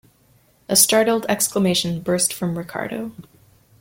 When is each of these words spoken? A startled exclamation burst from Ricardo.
A 0.67 0.75
startled 0.75 1.27
exclamation 1.29 2.01
burst 2.01 2.33
from 2.33 2.57
Ricardo. 2.57 3.11